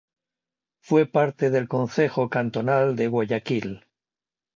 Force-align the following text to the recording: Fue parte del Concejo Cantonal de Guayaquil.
Fue 0.81 1.05
parte 1.05 1.51
del 1.51 1.67
Concejo 1.67 2.27
Cantonal 2.27 2.95
de 2.95 3.07
Guayaquil. 3.07 3.85